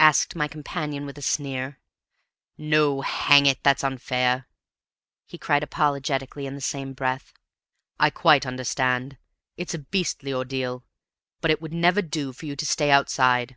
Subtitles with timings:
[0.00, 1.78] asked my companion, with a sneer.
[2.58, 4.48] "No, hang it, that's unfair!"
[5.28, 7.32] he cried apologetically in the same breath.
[7.96, 9.16] "I quite understand.
[9.56, 10.82] It's a beastly ordeal.
[11.40, 13.56] But it would never do for you to stay outside.